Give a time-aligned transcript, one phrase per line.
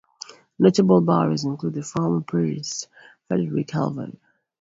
[0.57, 2.87] Notable burials include the former priest
[3.27, 4.17] Frederik Helveg.